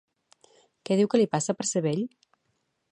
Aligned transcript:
Què 0.89 0.97
diu 1.01 1.11
que 1.11 1.21
li 1.21 1.29
passa 1.37 1.57
per 1.59 1.67
ser 1.73 1.87
vell? 1.89 2.05